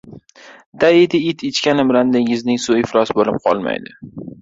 [0.83, 3.99] •Daydi it ichgani bilan dengizning suvi iflos bo‘lib qolmaydi.